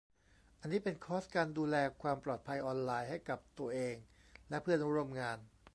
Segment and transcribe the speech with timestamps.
[0.59, 3.95] อันนี้เป็นคอร์สการดูแลความปลอดภัยออนไลน์ให้กับตัวเอง
[4.49, 5.37] และเพื่อนร่วมงาน